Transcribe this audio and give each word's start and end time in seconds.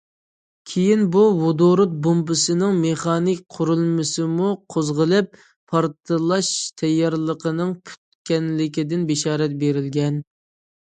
كېيىن 0.69 1.01
بۇ 1.15 1.19
ۋودورود 1.39 1.91
بومبىسىنىڭ 2.07 2.79
مېخانىك 2.85 3.43
قۇرۇلمىسىمۇ 3.57 4.47
قوزغىلىپ، 4.75 5.37
پارتلاش 5.73 6.49
تەييارلىقىنىڭ 6.83 7.75
پۈتكەنلىكىدىن 7.91 9.05
بېشارەت 9.13 9.55
بېرىلگەن. 9.65 10.19